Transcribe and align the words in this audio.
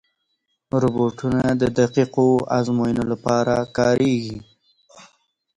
روبوټونه 0.81 1.41
د 1.61 1.63
دقیقو 1.79 2.27
ازموینو 2.57 3.03
لپاره 3.11 3.55
کارېږي. 3.77 4.37